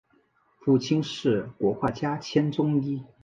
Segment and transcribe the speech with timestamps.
[0.57, 3.03] 父亲是国画家兼中医。